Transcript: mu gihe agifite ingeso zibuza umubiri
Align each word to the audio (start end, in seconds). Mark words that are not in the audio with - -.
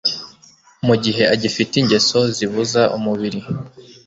mu 0.85 0.95
gihe 1.03 1.23
agifite 1.33 1.73
ingeso 1.81 2.19
zibuza 2.35 2.81
umubiri 2.97 3.39